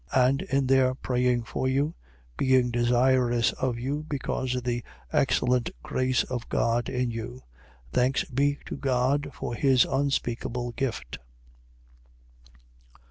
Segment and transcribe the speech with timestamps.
[0.15, 0.27] 9:14.
[0.27, 1.93] And in their praying for you,
[2.35, 7.43] being desirous of you, because of the excellent grace of God in you.
[7.93, 7.93] 9:15.
[7.93, 11.19] Thanks be to God for his unspeakable gift.